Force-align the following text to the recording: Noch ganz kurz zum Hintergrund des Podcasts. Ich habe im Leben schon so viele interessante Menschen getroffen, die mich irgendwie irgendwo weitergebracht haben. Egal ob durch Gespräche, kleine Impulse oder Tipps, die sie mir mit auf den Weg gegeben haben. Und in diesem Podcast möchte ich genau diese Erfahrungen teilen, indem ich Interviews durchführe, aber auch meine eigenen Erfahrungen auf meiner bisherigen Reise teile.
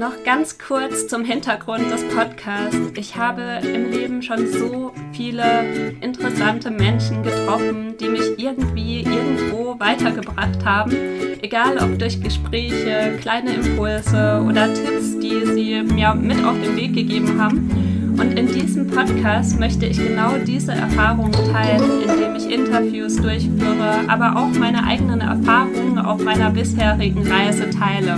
Noch 0.00 0.24
ganz 0.24 0.56
kurz 0.56 1.08
zum 1.08 1.26
Hintergrund 1.26 1.90
des 1.90 2.02
Podcasts. 2.04 2.78
Ich 2.96 3.16
habe 3.16 3.60
im 3.62 3.90
Leben 3.90 4.22
schon 4.22 4.46
so 4.46 4.94
viele 5.12 5.92
interessante 6.00 6.70
Menschen 6.70 7.22
getroffen, 7.22 7.98
die 8.00 8.08
mich 8.08 8.38
irgendwie 8.38 9.02
irgendwo 9.02 9.78
weitergebracht 9.78 10.64
haben. 10.64 10.96
Egal 11.42 11.76
ob 11.76 11.98
durch 11.98 12.18
Gespräche, 12.18 13.18
kleine 13.20 13.52
Impulse 13.52 14.42
oder 14.48 14.72
Tipps, 14.72 15.18
die 15.18 15.44
sie 15.44 15.82
mir 15.82 16.14
mit 16.14 16.42
auf 16.46 16.58
den 16.58 16.76
Weg 16.76 16.94
gegeben 16.94 17.38
haben. 17.38 18.16
Und 18.18 18.38
in 18.38 18.46
diesem 18.46 18.86
Podcast 18.86 19.60
möchte 19.60 19.84
ich 19.84 19.98
genau 19.98 20.32
diese 20.46 20.72
Erfahrungen 20.72 21.32
teilen, 21.52 22.00
indem 22.08 22.36
ich 22.36 22.50
Interviews 22.50 23.16
durchführe, 23.16 24.08
aber 24.08 24.34
auch 24.36 24.58
meine 24.58 24.82
eigenen 24.82 25.20
Erfahrungen 25.20 25.98
auf 25.98 26.24
meiner 26.24 26.50
bisherigen 26.50 27.30
Reise 27.30 27.68
teile. 27.68 28.16